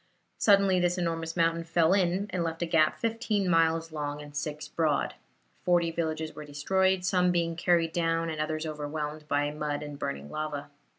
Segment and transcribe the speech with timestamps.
[0.39, 4.67] Suddenly this enormous mountain fell in, and left a gap fifteen miles long and six
[4.67, 5.13] broad.
[5.63, 10.31] Forty villages were destroyed, some being carried down and others overwhelmed by mud and burning
[10.31, 10.71] lava.